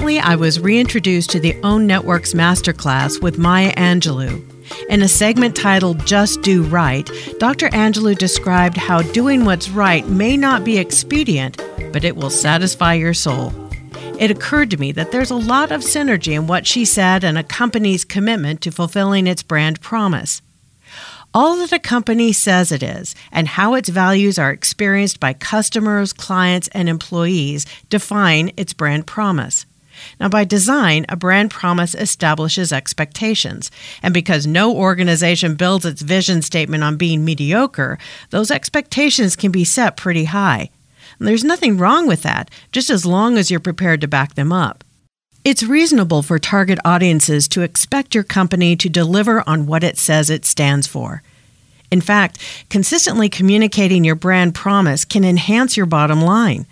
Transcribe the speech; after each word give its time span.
Recently, 0.00 0.18
I 0.18 0.34
was 0.34 0.58
reintroduced 0.58 1.28
to 1.28 1.40
the 1.40 1.54
OWN 1.62 1.86
Networks 1.86 2.32
Masterclass 2.32 3.20
with 3.20 3.36
Maya 3.36 3.74
Angelou. 3.74 4.42
In 4.88 5.02
a 5.02 5.08
segment 5.08 5.54
titled 5.54 6.06
Just 6.06 6.40
Do 6.40 6.62
Right, 6.62 7.06
Dr. 7.38 7.68
Angelou 7.68 8.16
described 8.16 8.78
how 8.78 9.02
doing 9.02 9.44
what's 9.44 9.68
right 9.68 10.08
may 10.08 10.38
not 10.38 10.64
be 10.64 10.78
expedient, 10.78 11.62
but 11.92 12.02
it 12.02 12.16
will 12.16 12.30
satisfy 12.30 12.94
your 12.94 13.12
soul. 13.12 13.52
It 14.18 14.30
occurred 14.30 14.70
to 14.70 14.78
me 14.78 14.90
that 14.92 15.12
there's 15.12 15.30
a 15.30 15.34
lot 15.34 15.70
of 15.70 15.82
synergy 15.82 16.32
in 16.32 16.46
what 16.46 16.66
she 16.66 16.86
said 16.86 17.22
and 17.22 17.36
a 17.36 17.44
company's 17.44 18.06
commitment 18.06 18.62
to 18.62 18.72
fulfilling 18.72 19.26
its 19.26 19.42
brand 19.42 19.82
promise. 19.82 20.40
All 21.34 21.58
that 21.58 21.72
a 21.72 21.78
company 21.78 22.32
says 22.32 22.72
it 22.72 22.82
is 22.82 23.14
and 23.30 23.46
how 23.46 23.74
its 23.74 23.90
values 23.90 24.38
are 24.38 24.50
experienced 24.50 25.20
by 25.20 25.34
customers, 25.34 26.14
clients, 26.14 26.68
and 26.68 26.88
employees 26.88 27.66
define 27.90 28.50
its 28.56 28.72
brand 28.72 29.06
promise. 29.06 29.66
Now, 30.18 30.28
by 30.28 30.44
design, 30.44 31.06
a 31.08 31.16
brand 31.16 31.50
promise 31.50 31.94
establishes 31.94 32.72
expectations. 32.72 33.70
And 34.02 34.14
because 34.14 34.46
no 34.46 34.74
organization 34.74 35.54
builds 35.54 35.84
its 35.84 36.02
vision 36.02 36.42
statement 36.42 36.84
on 36.84 36.96
being 36.96 37.24
mediocre, 37.24 37.98
those 38.30 38.50
expectations 38.50 39.36
can 39.36 39.50
be 39.50 39.64
set 39.64 39.96
pretty 39.96 40.24
high. 40.24 40.70
And 41.18 41.28
there's 41.28 41.44
nothing 41.44 41.78
wrong 41.78 42.06
with 42.06 42.22
that, 42.22 42.50
just 42.72 42.90
as 42.90 43.04
long 43.04 43.36
as 43.36 43.50
you're 43.50 43.60
prepared 43.60 44.00
to 44.00 44.08
back 44.08 44.34
them 44.34 44.52
up. 44.52 44.84
It's 45.42 45.62
reasonable 45.62 46.22
for 46.22 46.38
target 46.38 46.78
audiences 46.84 47.48
to 47.48 47.62
expect 47.62 48.14
your 48.14 48.24
company 48.24 48.76
to 48.76 48.88
deliver 48.90 49.42
on 49.48 49.66
what 49.66 49.82
it 49.82 49.96
says 49.96 50.28
it 50.28 50.44
stands 50.44 50.86
for. 50.86 51.22
In 51.90 52.00
fact, 52.00 52.38
consistently 52.68 53.28
communicating 53.28 54.04
your 54.04 54.14
brand 54.14 54.54
promise 54.54 55.04
can 55.04 55.24
enhance 55.24 55.76
your 55.76 55.86
bottom 55.86 56.20
line. 56.20 56.66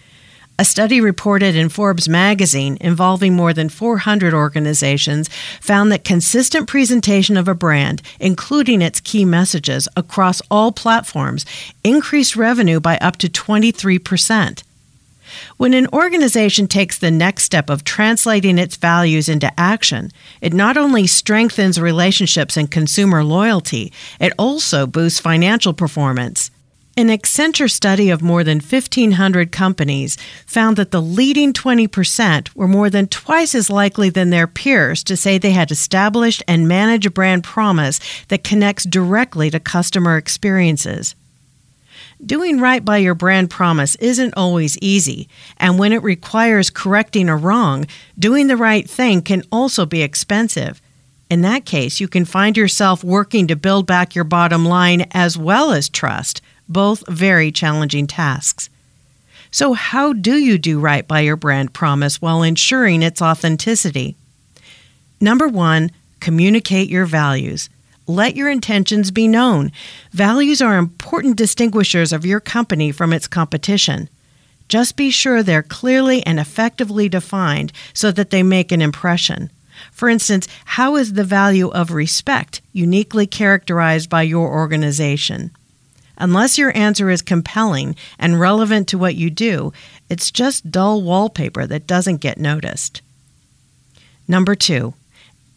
A 0.60 0.64
study 0.64 1.00
reported 1.00 1.54
in 1.54 1.68
Forbes 1.68 2.08
magazine 2.08 2.78
involving 2.80 3.32
more 3.32 3.52
than 3.52 3.68
400 3.68 4.34
organizations 4.34 5.28
found 5.60 5.92
that 5.92 6.02
consistent 6.02 6.66
presentation 6.66 7.36
of 7.36 7.46
a 7.46 7.54
brand, 7.54 8.02
including 8.18 8.82
its 8.82 8.98
key 8.98 9.24
messages 9.24 9.86
across 9.96 10.42
all 10.50 10.72
platforms, 10.72 11.46
increased 11.84 12.34
revenue 12.34 12.80
by 12.80 12.98
up 12.98 13.18
to 13.18 13.28
23%. 13.28 14.64
When 15.58 15.74
an 15.74 15.86
organization 15.92 16.66
takes 16.66 16.98
the 16.98 17.12
next 17.12 17.44
step 17.44 17.70
of 17.70 17.84
translating 17.84 18.58
its 18.58 18.74
values 18.74 19.28
into 19.28 19.52
action, 19.60 20.10
it 20.40 20.52
not 20.52 20.76
only 20.76 21.06
strengthens 21.06 21.80
relationships 21.80 22.56
and 22.56 22.68
consumer 22.68 23.22
loyalty, 23.22 23.92
it 24.18 24.32
also 24.36 24.88
boosts 24.88 25.20
financial 25.20 25.72
performance. 25.72 26.50
An 26.98 27.10
Accenture 27.10 27.70
study 27.70 28.10
of 28.10 28.22
more 28.22 28.42
than 28.42 28.58
1,500 28.58 29.52
companies 29.52 30.16
found 30.46 30.76
that 30.78 30.90
the 30.90 31.00
leading 31.00 31.52
20% 31.52 32.52
were 32.56 32.66
more 32.66 32.90
than 32.90 33.06
twice 33.06 33.54
as 33.54 33.70
likely 33.70 34.10
than 34.10 34.30
their 34.30 34.48
peers 34.48 35.04
to 35.04 35.16
say 35.16 35.38
they 35.38 35.52
had 35.52 35.70
established 35.70 36.42
and 36.48 36.66
managed 36.66 37.06
a 37.06 37.10
brand 37.10 37.44
promise 37.44 38.00
that 38.26 38.42
connects 38.42 38.82
directly 38.82 39.48
to 39.48 39.60
customer 39.60 40.16
experiences. 40.16 41.14
Doing 42.26 42.58
right 42.58 42.84
by 42.84 42.96
your 42.96 43.14
brand 43.14 43.48
promise 43.48 43.94
isn't 44.00 44.34
always 44.36 44.76
easy, 44.78 45.28
and 45.56 45.78
when 45.78 45.92
it 45.92 46.02
requires 46.02 46.68
correcting 46.68 47.28
a 47.28 47.36
wrong, 47.36 47.86
doing 48.18 48.48
the 48.48 48.56
right 48.56 48.90
thing 48.90 49.22
can 49.22 49.44
also 49.52 49.86
be 49.86 50.02
expensive. 50.02 50.82
In 51.30 51.42
that 51.42 51.64
case, 51.64 52.00
you 52.00 52.08
can 52.08 52.24
find 52.24 52.56
yourself 52.56 53.04
working 53.04 53.46
to 53.46 53.54
build 53.54 53.86
back 53.86 54.16
your 54.16 54.24
bottom 54.24 54.64
line 54.64 55.06
as 55.12 55.38
well 55.38 55.70
as 55.70 55.88
trust 55.88 56.42
both 56.68 57.02
very 57.08 57.50
challenging 57.50 58.06
tasks. 58.06 58.68
So, 59.50 59.72
how 59.72 60.12
do 60.12 60.36
you 60.36 60.58
do 60.58 60.78
right 60.78 61.06
by 61.06 61.20
your 61.20 61.36
brand 61.36 61.72
promise 61.72 62.20
while 62.20 62.42
ensuring 62.42 63.02
its 63.02 63.22
authenticity? 63.22 64.14
Number 65.20 65.48
one, 65.48 65.90
communicate 66.20 66.88
your 66.90 67.06
values. 67.06 67.70
Let 68.06 68.36
your 68.36 68.48
intentions 68.48 69.10
be 69.10 69.28
known. 69.28 69.72
Values 70.12 70.62
are 70.62 70.78
important 70.78 71.36
distinguishers 71.36 72.12
of 72.12 72.24
your 72.24 72.40
company 72.40 72.92
from 72.92 73.12
its 73.12 73.26
competition. 73.26 74.08
Just 74.68 74.96
be 74.96 75.10
sure 75.10 75.42
they're 75.42 75.62
clearly 75.62 76.24
and 76.26 76.38
effectively 76.38 77.08
defined 77.08 77.72
so 77.94 78.10
that 78.12 78.30
they 78.30 78.42
make 78.42 78.70
an 78.70 78.82
impression. 78.82 79.50
For 79.92 80.08
instance, 80.08 80.48
how 80.64 80.96
is 80.96 81.12
the 81.12 81.24
value 81.24 81.68
of 81.68 81.92
respect 81.92 82.60
uniquely 82.72 83.26
characterized 83.26 84.10
by 84.10 84.22
your 84.22 84.52
organization? 84.52 85.50
Unless 86.18 86.58
your 86.58 86.76
answer 86.76 87.10
is 87.10 87.22
compelling 87.22 87.94
and 88.18 88.40
relevant 88.40 88.88
to 88.88 88.98
what 88.98 89.14
you 89.14 89.30
do, 89.30 89.72
it's 90.10 90.30
just 90.30 90.70
dull 90.70 91.00
wallpaper 91.02 91.66
that 91.66 91.86
doesn't 91.86 92.18
get 92.18 92.38
noticed. 92.38 93.02
Number 94.26 94.54
two, 94.54 94.94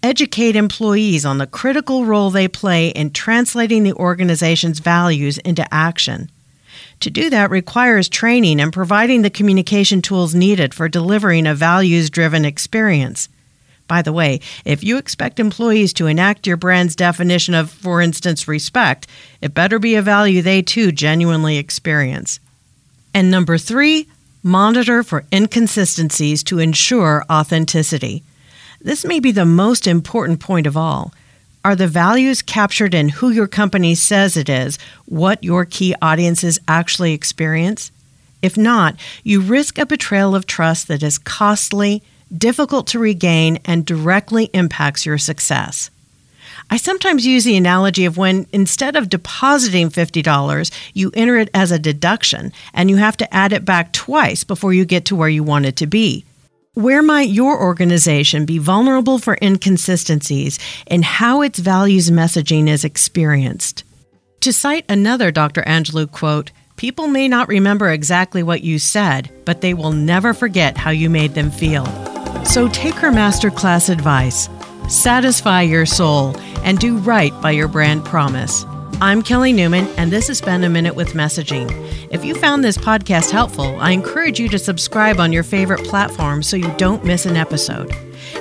educate 0.04 0.56
employees 0.56 1.26
on 1.26 1.40
the 1.40 1.48
critical 1.48 2.06
role 2.06 2.30
they 2.30 2.48
play 2.48 2.90
in 2.90 3.12
translating 3.12 3.84
the 3.84 3.94
organization's 3.94 4.80
values 4.80 5.40
into 5.40 5.66
action. 5.74 6.30
To 7.02 7.10
do 7.10 7.32
that 7.32 7.50
requires 7.50 8.08
training 8.08 8.62
and 8.62 8.72
providing 8.72 9.24
the 9.24 9.30
communication 9.32 10.02
tools 10.02 10.36
needed 10.36 10.74
for 10.74 10.88
delivering 10.88 11.48
a 11.48 11.56
values 11.56 12.12
driven 12.12 12.46
experience. 12.46 13.28
By 13.92 14.02
the 14.02 14.14
way, 14.14 14.40
if 14.64 14.86
you 14.86 14.98
expect 14.98 15.38
employees 15.38 15.92
to 15.96 16.08
enact 16.08 16.48
your 16.48 16.56
brand's 16.56 16.96
definition 16.96 17.54
of, 17.54 17.70
for 17.70 18.00
instance, 18.00 18.48
respect, 18.48 19.06
it 19.42 19.54
better 19.54 19.80
be 19.80 19.96
a 19.96 20.02
value 20.02 20.42
they 20.42 20.62
too 20.62 20.94
genuinely 20.94 21.58
experience. 21.58 22.40
And 23.14 23.30
number 23.30 23.58
three, 23.58 24.08
monitor 24.44 25.04
for 25.04 25.26
inconsistencies 25.34 26.42
to 26.44 26.60
ensure 26.60 27.26
authenticity. 27.30 28.24
This 28.80 29.04
may 29.04 29.20
be 29.20 29.34
the 29.34 29.44
most 29.44 29.88
important 29.88 30.40
point 30.40 30.68
of 30.68 30.78
all. 30.78 31.14
Are 31.66 31.76
the 31.76 31.86
values 31.86 32.42
captured 32.42 32.94
in 32.94 33.10
who 33.10 33.30
your 33.30 33.46
company 33.46 33.94
says 33.96 34.38
it 34.38 34.48
is 34.48 34.80
what 35.06 35.44
your 35.44 35.66
key 35.66 35.94
audiences 36.02 36.60
actually 36.66 37.12
experience? 37.12 37.92
If 38.42 38.58
not, 38.58 38.96
you 39.26 39.42
risk 39.42 39.78
a 39.78 39.86
betrayal 39.86 40.34
of 40.34 40.46
trust 40.46 40.88
that 40.88 41.04
is 41.04 41.18
costly 41.18 42.02
difficult 42.38 42.88
to 42.88 43.00
regain, 43.00 43.60
and 43.66 43.86
directly 43.86 44.50
impacts 44.54 45.06
your 45.06 45.18
success. 45.18 45.90
I 46.70 46.78
sometimes 46.78 47.26
use 47.26 47.44
the 47.44 47.58
analogy 47.58 48.06
of 48.06 48.18
when 48.18 48.48
instead 48.54 48.96
of 48.96 49.10
depositing 49.10 49.90
$50, 49.90 50.72
you 50.94 51.12
enter 51.14 51.38
it 51.38 51.50
as 51.54 51.72
a 51.72 51.80
deduction 51.80 52.54
and 52.74 52.90
you 52.90 52.96
have 52.96 53.18
to 53.18 53.34
add 53.34 53.52
it 53.52 53.66
back 53.66 53.92
twice 53.92 54.44
before 54.46 54.74
you 54.74 54.86
get 54.86 55.06
to 55.06 55.16
where 55.16 55.30
you 55.30 55.44
want 55.44 55.66
it 55.66 55.76
to 55.78 55.88
be. 55.88 56.24
Where 56.74 57.04
might 57.04 57.28
your 57.28 57.62
organization 57.62 58.46
be 58.46 58.58
vulnerable 58.58 59.20
for 59.20 59.38
inconsistencies 59.42 60.58
in 60.88 61.02
how 61.02 61.42
its 61.42 61.60
values 61.60 62.10
messaging 62.10 62.70
is 62.70 62.86
experienced? 62.86 63.84
To 64.40 64.54
cite 64.54 64.86
another 64.88 65.32
Dr. 65.32 65.64
Angelou 65.64 66.10
quote, 66.10 66.52
people 66.78 67.08
may 67.08 67.28
not 67.28 67.50
remember 67.50 67.90
exactly 67.90 68.42
what 68.42 68.64
you 68.64 68.80
said, 68.80 69.30
but 69.44 69.60
they 69.60 69.74
will 69.74 69.92
never 69.92 70.34
forget 70.34 70.78
how 70.78 70.92
you 70.92 71.10
made 71.10 71.34
them 71.34 71.52
feel. 71.52 71.84
So 72.44 72.68
take 72.68 72.96
her 72.96 73.12
masterclass 73.12 73.90
advice, 73.90 74.50
satisfy 74.90 75.62
your 75.62 75.86
soul, 75.86 76.38
and 76.64 76.78
do 76.80 76.98
right 76.98 77.34
by 77.42 77.52
your 77.52 77.68
brand 77.68 78.04
promise. 78.04 78.66
I'm 79.00 79.22
Kelly 79.22 79.54
Newman, 79.54 79.88
and 79.98 80.12
this 80.12 80.28
has 80.28 80.42
been 80.42 80.64
A 80.64 80.70
Minute 80.70 80.96
with 80.96 81.14
Messaging. 81.14 81.72
If 82.12 82.26
you 82.26 82.36
found 82.36 82.64
this 82.64 82.78
podcast 82.78 83.32
helpful, 83.32 83.80
I 83.80 83.92
encourage 83.92 84.40
you 84.40 84.48
to 84.50 84.60
subscribe 84.60 85.20
on 85.20 85.32
your 85.32 85.44
favorite 85.44 85.84
platform 85.86 86.44
so 86.44 86.58
you 86.58 86.72
don't 86.78 87.06
miss 87.06 87.26
an 87.26 87.38
episode. 87.38 87.92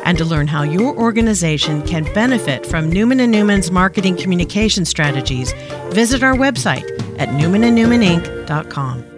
And 0.05 0.19
to 0.19 0.25
learn 0.25 0.49
how 0.49 0.65
your 0.65 0.95
organization 0.97 1.83
can 1.87 2.05
benefit 2.13 2.67
from 2.67 2.91
Newman 2.91 3.19
& 3.19 3.31
Newman's 3.31 3.71
marketing 3.71 4.17
communication 4.17 4.85
strategies, 4.85 5.53
visit 5.91 6.23
our 6.23 6.35
website 6.35 6.85
at 7.19 7.29
newmanandnewmaninc.com. 7.31 9.10